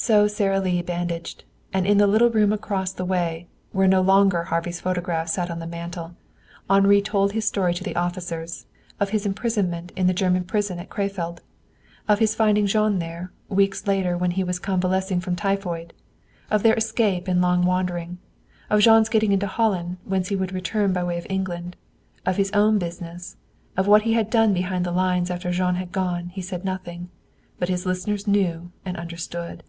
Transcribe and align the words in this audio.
So 0.00 0.28
Sara 0.28 0.60
Lee 0.60 0.80
bandaged, 0.80 1.42
and 1.72 1.84
in 1.84 1.98
the 1.98 2.06
little 2.06 2.30
room 2.30 2.52
across 2.52 2.92
the 2.92 3.04
way, 3.04 3.48
where 3.72 3.88
no 3.88 4.00
longer 4.00 4.44
Harvey's 4.44 4.78
photograph 4.80 5.26
sat 5.26 5.50
on 5.50 5.58
the 5.58 5.66
mantel, 5.66 6.14
Henri 6.70 7.02
told 7.02 7.32
his 7.32 7.46
story 7.46 7.74
to 7.74 7.82
the 7.82 7.96
officers 7.96 8.66
of 9.00 9.10
his 9.10 9.26
imprisonment 9.26 9.90
in 9.96 10.06
the 10.06 10.14
German 10.14 10.44
prison 10.44 10.78
at 10.78 10.88
Crefeld; 10.88 11.40
of 12.06 12.20
his 12.20 12.36
finding 12.36 12.64
Jean 12.64 13.00
there, 13.00 13.32
weeks 13.48 13.88
later 13.88 14.16
when 14.16 14.30
he 14.30 14.44
was 14.44 14.60
convalescing 14.60 15.18
from 15.18 15.34
typhoid; 15.34 15.92
of 16.48 16.62
their 16.62 16.74
escape 16.74 17.26
and 17.26 17.42
long 17.42 17.64
wandering; 17.66 18.18
of 18.70 18.80
Jean's 18.82 19.08
getting 19.08 19.32
into 19.32 19.48
Holland, 19.48 19.96
whence 20.04 20.28
he 20.28 20.36
would 20.36 20.52
return 20.52 20.92
by 20.92 21.02
way 21.02 21.18
of 21.18 21.26
England. 21.28 21.74
Of 22.24 22.36
his 22.36 22.52
own 22.52 22.78
business, 22.78 23.36
of 23.76 23.88
what 23.88 24.02
he 24.02 24.12
had 24.12 24.30
done 24.30 24.54
behind 24.54 24.86
the 24.86 24.92
lines 24.92 25.28
after 25.28 25.50
Jean 25.50 25.74
had 25.74 25.90
gone, 25.90 26.28
he 26.28 26.40
said 26.40 26.64
nothing. 26.64 27.08
But 27.58 27.68
his 27.68 27.84
listeners 27.84 28.28
knew 28.28 28.70
and 28.84 28.96
understood. 28.96 29.64